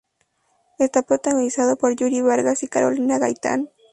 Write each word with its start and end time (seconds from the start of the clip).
Está 0.79 1.03
protagonizada 1.03 1.75
por 1.75 1.95
Yuri 1.95 2.21
Vargas 2.21 2.63
y 2.63 2.67
Carolina 2.67 3.19
Gaitán. 3.19 3.69